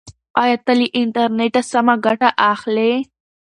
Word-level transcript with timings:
ایا 0.43 0.57
ته 0.65 0.73
له 0.79 0.87
انټرنیټه 0.99 1.61
سمه 1.71 1.95
ګټه 2.05 2.29
اخلې؟ 2.51 2.91